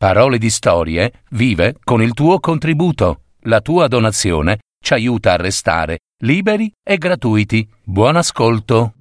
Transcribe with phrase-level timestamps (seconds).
[0.00, 3.24] Parole di Storie vive con il tuo contributo.
[3.40, 7.68] La tua donazione ci aiuta a restare liberi e gratuiti.
[7.84, 8.94] Buon ascolto.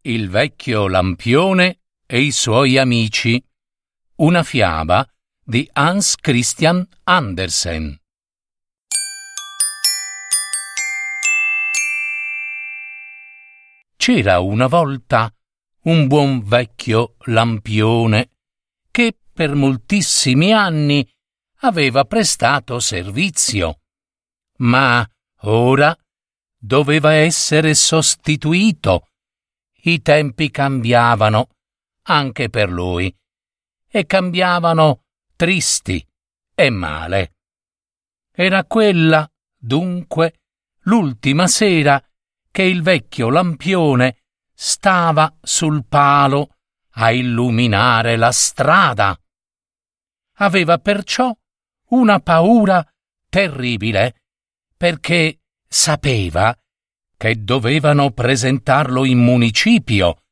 [0.00, 3.38] Il vecchio lampione e i suoi amici.
[4.14, 5.06] Una fiaba
[5.44, 8.00] di Hans Christian Andersen.
[14.00, 15.30] C'era una volta
[15.82, 18.30] un buon vecchio lampione
[18.90, 21.06] che per moltissimi anni
[21.58, 23.82] aveva prestato servizio,
[24.60, 25.06] ma
[25.40, 25.94] ora
[26.56, 29.08] doveva essere sostituito.
[29.82, 31.50] I tempi cambiavano
[32.04, 33.14] anche per lui
[33.86, 35.02] e cambiavano
[35.36, 36.02] tristi
[36.54, 37.34] e male.
[38.32, 40.40] Era quella, dunque,
[40.84, 42.02] l'ultima sera
[42.50, 44.18] che il vecchio lampione
[44.52, 46.56] stava sul palo
[46.94, 49.18] a illuminare la strada.
[50.36, 51.34] Aveva perciò
[51.90, 52.86] una paura
[53.28, 54.22] terribile,
[54.76, 56.56] perché sapeva
[57.16, 60.22] che dovevano presentarlo in municipio,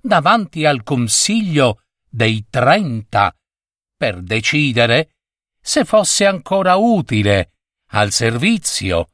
[0.00, 3.34] davanti al consiglio dei trenta,
[3.96, 5.16] per decidere
[5.60, 7.52] se fosse ancora utile
[7.90, 9.10] al servizio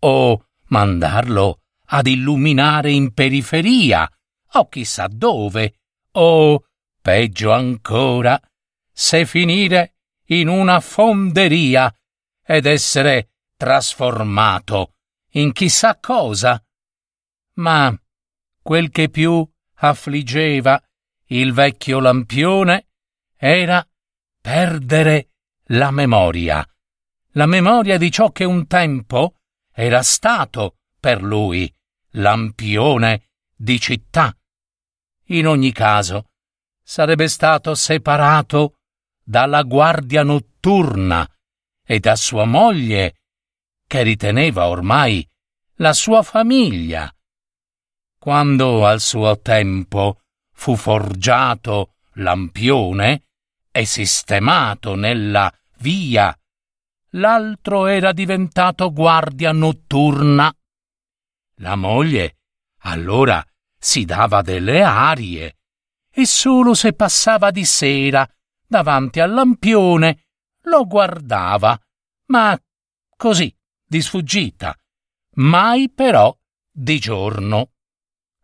[0.00, 4.08] o mandarlo ad illuminare in periferia,
[4.54, 5.74] o chissà dove,
[6.12, 6.64] o,
[7.00, 8.40] peggio ancora,
[8.92, 9.94] se finire
[10.26, 11.92] in una fonderia
[12.44, 14.94] ed essere trasformato
[15.32, 16.62] in chissà cosa.
[17.54, 17.94] Ma
[18.62, 20.82] quel che più affliggeva
[21.26, 22.88] il vecchio lampione
[23.36, 23.86] era
[24.40, 25.30] perdere
[25.66, 26.66] la memoria,
[27.32, 29.36] la memoria di ciò che un tempo
[29.72, 31.68] era stato per lui
[32.10, 34.32] lampione di città.
[35.26, 36.28] In ogni caso,
[36.80, 38.76] sarebbe stato separato
[39.24, 41.28] dalla guardia notturna
[41.84, 43.16] e da sua moglie,
[43.84, 45.28] che riteneva ormai
[45.78, 47.12] la sua famiglia.
[48.16, 50.20] Quando al suo tempo
[50.52, 53.24] fu forgiato lampione
[53.72, 56.32] e sistemato nella via,
[57.14, 60.54] l'altro era diventato guardia notturna
[61.62, 62.38] la moglie
[62.84, 63.44] allora
[63.78, 65.58] si dava delle arie
[66.10, 68.28] e solo se passava di sera
[68.66, 70.24] davanti al lampione
[70.62, 71.80] lo guardava,
[72.26, 72.58] ma
[73.16, 74.76] così, di sfuggita,
[75.36, 76.36] mai però
[76.70, 77.72] di giorno.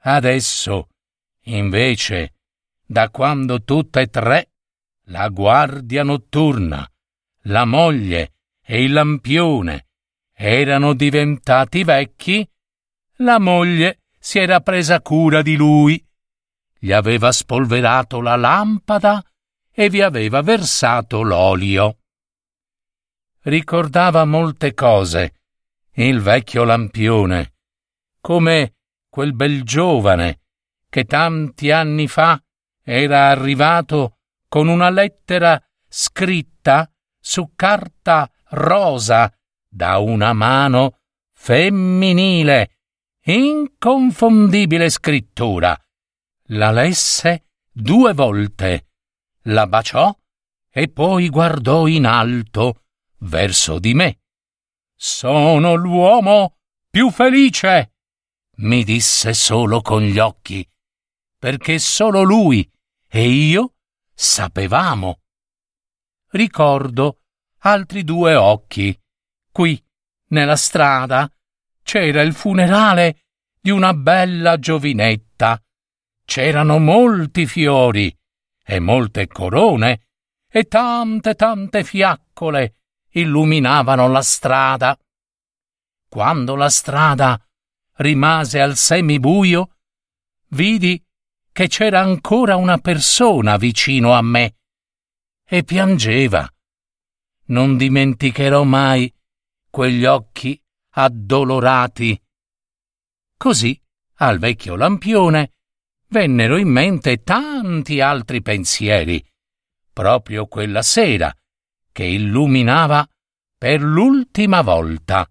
[0.00, 0.88] Adesso,
[1.44, 2.34] invece,
[2.84, 4.50] da quando tutte e tre,
[5.06, 6.88] la guardia notturna,
[7.42, 9.86] la moglie e il lampione,
[10.32, 12.48] erano diventati vecchi,
[13.18, 16.04] la moglie si era presa cura di lui,
[16.78, 19.24] gli aveva spolverato la lampada
[19.70, 21.98] e vi aveva versato l'olio.
[23.42, 25.40] Ricordava molte cose,
[25.92, 27.54] il vecchio lampione,
[28.20, 28.74] come
[29.08, 30.40] quel bel giovane
[30.88, 32.40] che tanti anni fa
[32.82, 34.18] era arrivato
[34.48, 36.90] con una lettera scritta
[37.20, 39.32] su carta rosa
[39.68, 41.00] da una mano
[41.32, 42.77] femminile
[43.34, 45.78] inconfondibile scrittura.
[46.50, 48.88] La lesse due volte,
[49.42, 50.16] la baciò
[50.70, 52.84] e poi guardò in alto
[53.18, 54.20] verso di me.
[54.94, 56.56] Sono l'uomo
[56.88, 57.92] più felice,
[58.56, 60.66] mi disse solo con gli occhi,
[61.38, 62.68] perché solo lui
[63.06, 63.74] e io
[64.14, 65.20] sapevamo.
[66.30, 67.20] Ricordo
[67.58, 68.98] altri due occhi,
[69.52, 69.82] qui,
[70.28, 71.30] nella strada,
[71.88, 73.22] c'era il funerale
[73.58, 75.58] di una bella giovinetta.
[76.22, 78.14] C'erano molti fiori
[78.62, 80.08] e molte corone
[80.52, 82.74] e tante tante fiaccole
[83.12, 84.98] illuminavano la strada.
[86.10, 87.42] Quando la strada
[87.94, 89.76] rimase al semibuio,
[90.48, 91.02] vidi
[91.50, 94.56] che c'era ancora una persona vicino a me
[95.42, 96.46] e piangeva.
[97.46, 99.10] Non dimenticherò mai
[99.70, 100.62] quegli occhi
[101.00, 102.20] addolorati.
[103.36, 103.80] Così
[104.16, 105.52] al vecchio lampione
[106.08, 109.24] vennero in mente tanti altri pensieri,
[109.92, 111.32] proprio quella sera
[111.92, 113.08] che illuminava
[113.56, 115.30] per l'ultima volta.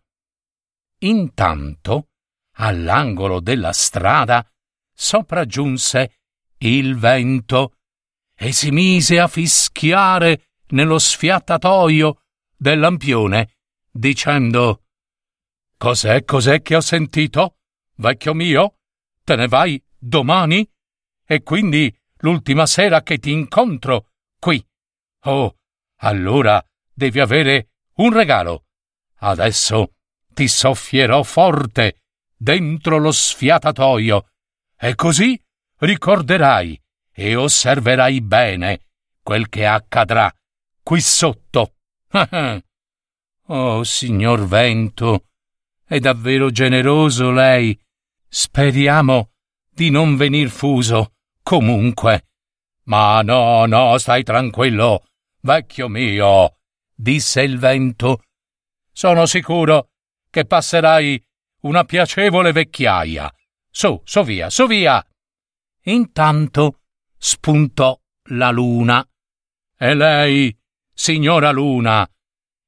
[1.00, 2.12] Intanto,
[2.60, 4.50] all'angolo della strada,
[4.94, 6.19] sopraggiunse
[6.60, 7.75] il vento
[8.34, 12.22] e si mise a fischiare nello sfiattatoio
[12.56, 13.58] del lampione,
[13.92, 14.84] dicendo
[15.77, 17.57] Cos'è, cos'è che ho sentito?
[17.95, 18.77] Vecchio mio?
[19.24, 20.65] te ne vai domani?
[21.25, 24.65] E quindi l'ultima sera che ti incontro qui.
[25.25, 25.57] Oh,
[25.97, 28.68] allora devi avere un regalo.
[29.18, 29.95] Adesso
[30.33, 32.03] ti soffierò forte
[32.38, 34.30] dentro lo sfiatatoio
[34.77, 35.39] e così
[35.80, 36.81] ricorderai
[37.12, 38.88] e osserverai bene
[39.21, 40.33] quel che accadrà
[40.81, 41.73] qui sotto.
[43.47, 45.25] oh, signor Vento,
[45.88, 47.78] è davvero generoso lei.
[48.28, 49.31] Speriamo
[49.69, 52.25] di non venir fuso, comunque.
[52.84, 55.06] Ma no, no, stai tranquillo,
[55.42, 56.57] vecchio mio,
[56.94, 58.24] disse il vento.
[58.92, 59.92] Sono sicuro
[60.30, 61.24] che passerai
[61.62, 63.33] una piacevole vecchiaia.
[63.69, 65.06] Su, su via, su via.
[65.83, 66.81] Intanto
[67.18, 67.98] spuntò
[68.30, 69.07] la luna.
[69.80, 70.57] E lei,
[70.92, 72.06] signora luna,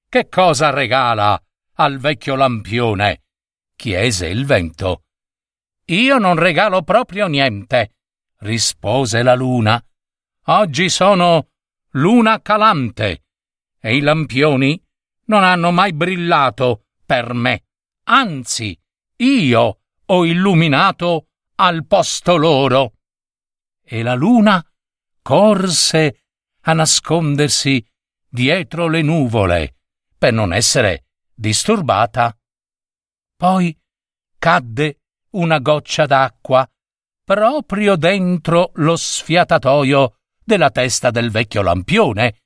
[0.08, 1.42] che cosa regala
[1.80, 3.24] al vecchio lampione?
[3.76, 5.06] chiese il vento.
[5.86, 7.96] Io non regalo proprio niente,
[8.40, 9.82] rispose la luna.
[10.48, 11.48] Oggi sono
[11.92, 13.24] luna calante
[13.80, 14.82] e i lampioni
[15.26, 17.64] non hanno mai brillato per me.
[18.04, 18.78] Anzi,
[19.18, 22.96] io ho illuminato al posto loro.
[23.82, 24.62] E la luna
[25.22, 26.26] corse
[26.62, 27.84] a nascondersi
[28.28, 29.76] dietro le nuvole
[30.18, 31.06] per non essere
[31.40, 32.38] disturbata.
[33.38, 33.78] Poi
[34.38, 35.00] cadde
[35.32, 36.70] una goccia d'acqua
[37.24, 42.42] proprio dentro lo sfiatatoio della testa del vecchio lampione.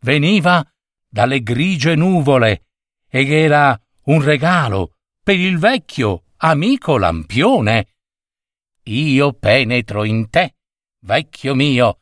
[0.00, 0.62] Veniva
[1.08, 2.66] dalle grigie nuvole
[3.08, 7.94] ed era un regalo per il vecchio amico lampione.
[8.84, 10.56] Io penetro in te,
[11.00, 12.00] vecchio mio,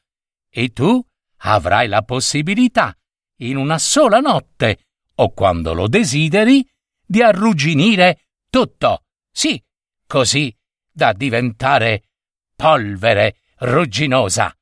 [0.48, 1.04] e tu
[1.38, 2.96] avrai la possibilità,
[3.40, 4.85] in una sola notte,
[5.16, 6.66] o quando lo desideri,
[7.04, 9.04] di arrugginire tutto.
[9.30, 9.62] Sì,
[10.06, 10.54] così
[10.90, 12.04] da diventare
[12.54, 14.54] polvere rugginosa.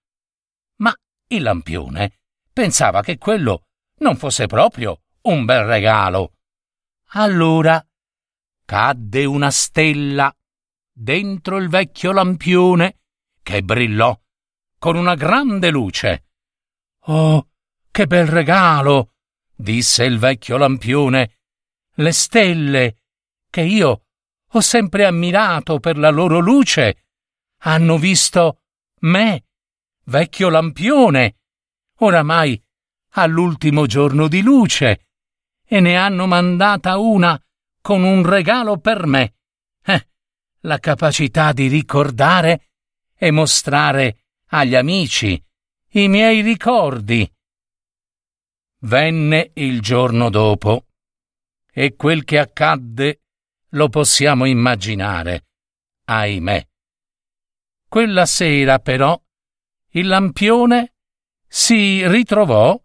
[0.77, 0.95] Ma
[1.29, 2.19] il lampione
[2.53, 3.67] pensava che quello
[3.99, 6.35] non fosse proprio un bel regalo.
[7.11, 7.85] Allora
[8.65, 10.35] cadde una stella
[10.93, 13.01] dentro il vecchio lampione
[13.43, 14.19] che brillò
[14.79, 16.27] con una grande luce.
[17.07, 17.49] Oh,
[17.91, 19.14] che bel regalo!
[19.55, 21.39] Disse il vecchio lampione.
[21.95, 22.97] Le stelle,
[23.51, 24.05] che io
[24.51, 27.05] ho sempre ammirato per la loro luce,
[27.59, 28.63] hanno visto
[29.01, 29.45] me,
[30.05, 31.37] vecchio lampione,
[31.99, 32.61] oramai
[33.11, 35.09] all'ultimo giorno di luce,
[35.65, 37.41] e ne hanno mandata una
[37.81, 39.37] con un regalo per me.
[39.85, 40.09] Eh,
[40.61, 42.71] la capacità di ricordare
[43.17, 45.43] e mostrare agli amici
[45.91, 47.31] i miei ricordi.
[48.85, 50.89] Venne il giorno dopo
[51.73, 53.23] e quel che accadde
[53.71, 55.47] lo possiamo immaginare,
[56.05, 56.69] ahimè.
[57.89, 59.19] Quella sera, però,
[59.93, 60.97] il lampione
[61.49, 62.79] si ritrovò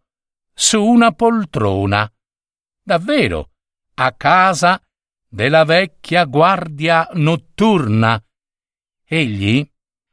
[0.53, 2.09] su una poltrona,
[2.81, 3.51] davvero,
[3.95, 4.81] a casa
[5.27, 8.23] della vecchia guardia notturna.
[9.03, 9.69] Egli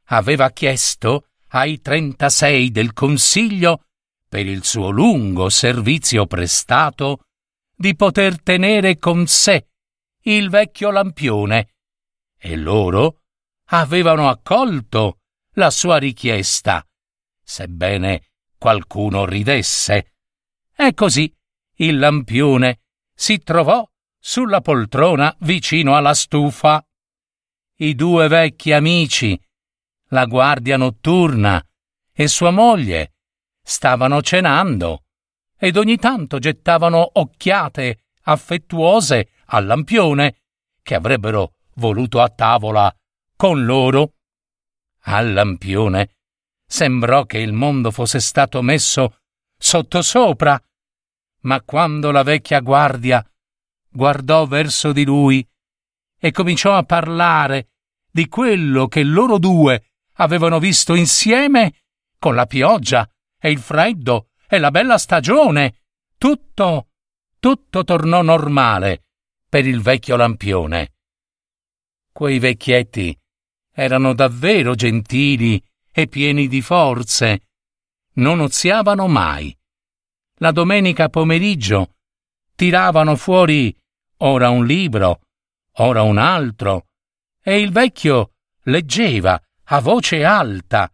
[0.07, 3.86] aveva chiesto ai trentasei del Consiglio,
[4.27, 7.21] per il suo lungo servizio prestato,
[7.75, 9.67] di poter tenere con sé
[10.23, 11.75] il vecchio lampione,
[12.37, 13.21] e loro
[13.69, 15.19] avevano accolto
[15.53, 16.85] la sua richiesta,
[17.41, 20.13] sebbene qualcuno ridesse.
[20.75, 21.33] E così
[21.75, 22.81] il lampione
[23.13, 23.87] si trovò
[24.19, 26.85] sulla poltrona vicino alla stufa.
[27.77, 29.39] I due vecchi amici,
[30.09, 31.63] la guardia notturna
[32.11, 33.16] e sua moglie,
[33.67, 35.03] stavano cenando
[35.57, 40.37] ed ogni tanto gettavano occhiate affettuose al lampione
[40.81, 42.95] che avrebbero voluto a tavola
[43.35, 44.13] con loro.
[45.01, 46.15] Al lampione
[46.65, 49.17] sembrò che il mondo fosse stato messo
[49.57, 50.57] sottosopra,
[51.41, 53.21] ma quando la vecchia guardia
[53.89, 55.45] guardò verso di lui
[56.17, 57.71] e cominciò a parlare
[58.09, 61.81] di quello che loro due avevano visto insieme
[62.17, 63.05] con la pioggia
[63.39, 65.81] e il freddo e la bella stagione.
[66.17, 66.89] Tutto,
[67.39, 69.03] tutto tornò normale
[69.47, 70.93] per il vecchio lampione.
[72.11, 73.17] Quei vecchietti
[73.71, 77.49] erano davvero gentili e pieni di forze.
[78.13, 79.55] Non oziavano mai.
[80.39, 81.95] La domenica pomeriggio
[82.55, 83.75] tiravano fuori
[84.17, 85.21] ora un libro,
[85.73, 86.87] ora un altro,
[87.41, 90.91] e il vecchio leggeva a voce alta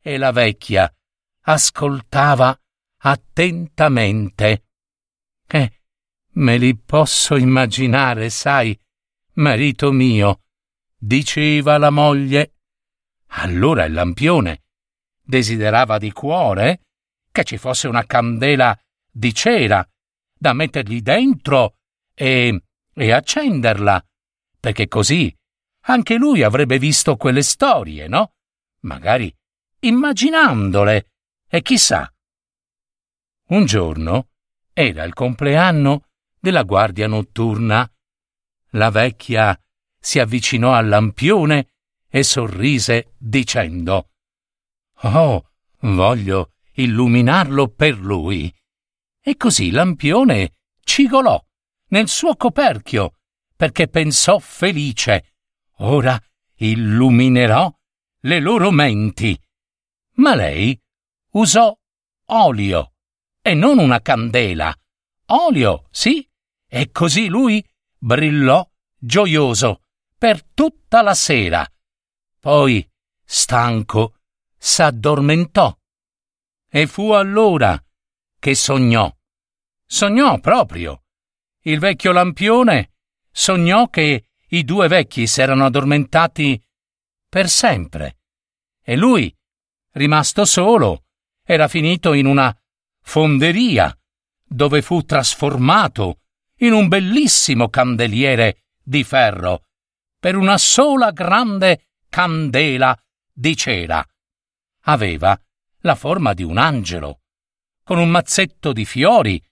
[0.00, 0.92] e la vecchia
[1.42, 2.58] ascoltava
[2.98, 4.64] attentamente.
[5.46, 5.72] Eh,
[6.32, 8.78] me li posso immaginare, sai,
[9.34, 10.42] marito mio,
[10.96, 12.54] diceva la moglie.
[13.34, 14.62] Allora il lampione
[15.22, 16.80] desiderava di cuore
[17.30, 18.76] che ci fosse una candela
[19.10, 19.86] di cera
[20.36, 21.76] da mettergli dentro
[22.14, 24.04] e, e accenderla,
[24.58, 25.34] perché così
[25.84, 28.32] anche lui avrebbe visto quelle storie, no?
[28.80, 29.34] Magari
[29.80, 31.09] immaginandole,
[31.52, 32.08] e chissà.
[33.48, 34.28] Un giorno
[34.72, 36.06] era il compleanno
[36.38, 37.90] della guardia notturna.
[38.74, 39.60] La vecchia
[39.98, 41.72] si avvicinò al lampione
[42.08, 44.10] e sorrise dicendo
[45.02, 48.54] Oh, voglio illuminarlo per lui.
[49.20, 50.54] E così Lampione
[50.84, 51.42] cigolò
[51.88, 53.16] nel suo coperchio,
[53.56, 55.34] perché pensò felice.
[55.78, 56.18] Ora
[56.56, 57.72] illuminerò
[58.20, 59.38] le loro menti.
[60.14, 60.78] Ma lei
[61.32, 61.76] usò
[62.26, 62.92] olio
[63.42, 64.74] e non una candela.
[65.26, 66.28] Olio, sì,
[66.66, 67.64] e così lui
[67.96, 69.82] brillò gioioso
[70.16, 71.66] per tutta la sera.
[72.38, 72.88] Poi,
[73.24, 74.16] stanco,
[74.56, 75.76] s'addormentò.
[76.68, 77.82] E fu allora
[78.38, 79.12] che sognò.
[79.86, 81.04] Sognò proprio.
[81.62, 82.92] Il vecchio lampione
[83.30, 86.62] sognò che i due vecchi s'erano addormentati
[87.28, 88.18] per sempre.
[88.82, 89.34] E lui,
[89.92, 91.04] rimasto solo,
[91.50, 92.56] era finito in una
[93.02, 93.92] fonderia,
[94.46, 96.20] dove fu trasformato
[96.58, 99.64] in un bellissimo candeliere di ferro
[100.20, 102.96] per una sola grande candela
[103.32, 104.06] di cera.
[104.82, 105.36] Aveva
[105.80, 107.22] la forma di un angelo,
[107.82, 109.42] con un mazzetto di fiori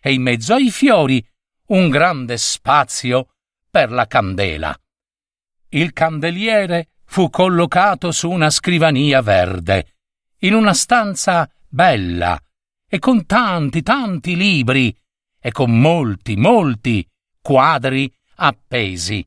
[0.00, 1.26] e in mezzo ai fiori
[1.70, 3.34] un grande spazio
[3.68, 4.80] per la candela.
[5.70, 9.97] Il candeliere fu collocato su una scrivania verde,
[10.40, 12.40] in una stanza bella
[12.88, 14.96] e con tanti, tanti libri
[15.40, 17.06] e con molti, molti
[17.40, 19.26] quadri appesi.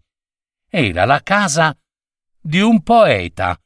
[0.68, 1.78] Era la casa
[2.40, 3.60] di un poeta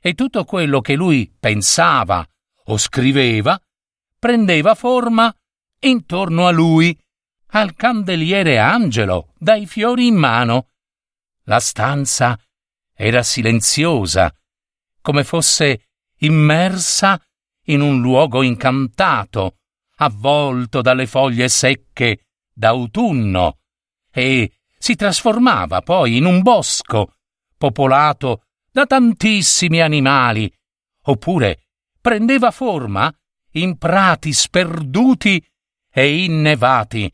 [0.00, 2.26] e tutto quello che lui pensava
[2.68, 3.60] o scriveva
[4.18, 5.34] prendeva forma
[5.80, 6.98] intorno a lui,
[7.50, 10.70] al candeliere Angelo, dai fiori in mano.
[11.44, 12.38] La stanza
[12.92, 14.34] era silenziosa,
[15.00, 15.85] come fosse
[16.18, 17.20] immersa
[17.64, 19.56] in un luogo incantato,
[19.96, 23.58] avvolto dalle foglie secche d'autunno,
[24.10, 27.16] e si trasformava poi in un bosco
[27.56, 30.52] popolato da tantissimi animali,
[31.04, 31.64] oppure
[32.00, 33.12] prendeva forma
[33.52, 35.44] in prati sperduti
[35.90, 37.10] e innevati.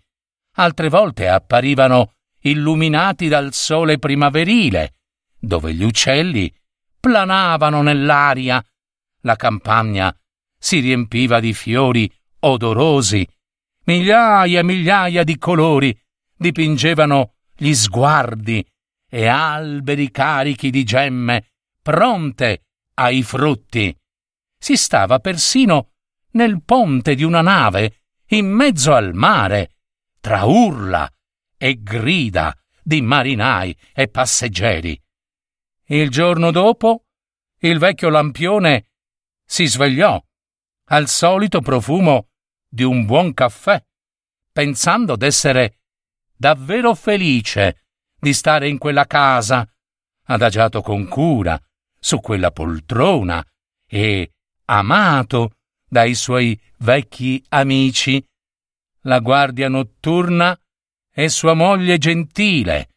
[0.57, 4.97] Altre volte apparivano illuminati dal sole primaverile,
[5.39, 6.53] dove gli uccelli
[6.99, 8.63] planavano nell'aria,
[9.23, 10.15] la campagna
[10.59, 13.27] si riempiva di fiori odorosi,
[13.85, 15.99] migliaia e migliaia di colori
[16.37, 18.65] dipingevano gli sguardi
[19.09, 21.53] e alberi carichi di gemme
[21.83, 22.65] pronte
[22.95, 23.97] ai frutti.
[24.59, 25.91] Si stava persino
[26.33, 29.75] nel ponte di una nave in mezzo al mare,
[30.21, 31.11] tra urla
[31.59, 35.01] e grida di marinai e passeggeri.
[35.87, 37.05] Il giorno dopo
[37.59, 38.92] il vecchio lampione
[39.45, 40.23] si svegliò
[40.87, 42.29] al solito profumo
[42.69, 43.83] di un buon caffè,
[44.51, 45.81] pensando d'essere
[46.37, 47.85] davvero felice
[48.19, 49.67] di stare in quella casa,
[50.25, 51.61] adagiato con cura
[51.99, 53.45] su quella poltrona
[53.87, 54.33] e
[54.67, 55.57] amato
[55.89, 58.25] dai suoi vecchi amici,
[59.03, 60.59] la guardia notturna
[61.13, 62.89] e sua moglie gentile.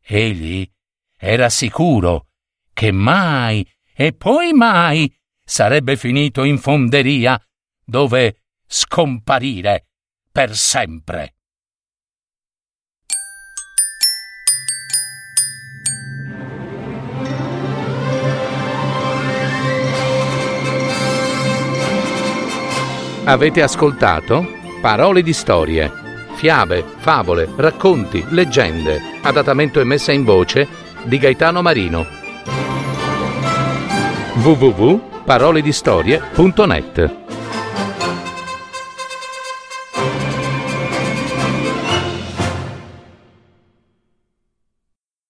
[0.00, 0.68] Egli
[1.16, 2.26] era sicuro
[2.72, 5.14] che mai e poi mai
[5.52, 7.38] sarebbe finito in fonderia
[7.84, 9.84] dove scomparire
[10.32, 11.34] per sempre.
[23.24, 24.46] Avete ascoltato
[24.80, 25.92] Parole di storie,
[26.36, 30.66] fiabe, favole, racconti, leggende, adattamento e messa in voce
[31.04, 32.06] di Gaetano Marino.
[35.24, 37.21] www.paroledistorie.net